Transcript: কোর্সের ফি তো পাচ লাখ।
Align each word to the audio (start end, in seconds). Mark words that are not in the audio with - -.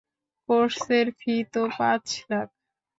কোর্সের 0.49 1.07
ফি 1.19 1.33
তো 1.53 1.61
পাচ 1.77 2.05
লাখ। 2.29 2.47